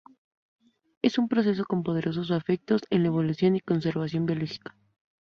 Es 1.03 1.19
un 1.19 1.27
proceso 1.27 1.63
con 1.63 1.83
poderosos 1.83 2.31
efectos 2.31 2.81
en 2.89 3.03
la 3.03 3.09
evolución 3.09 3.55
y 3.55 3.59
conservación 3.61 4.25
biológica. 4.25 4.75